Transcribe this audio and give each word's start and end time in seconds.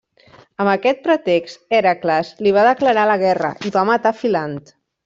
Amb 0.63 0.71
aquest 0.71 1.03
pretext, 1.03 1.61
Hèracles 1.79 2.33
li 2.47 2.55
va 2.59 2.67
declarar 2.71 3.07
la 3.13 3.21
guerra, 3.29 3.57
i 3.71 3.79
va 3.79 3.89
matar 3.93 4.19
Filant. 4.25 4.61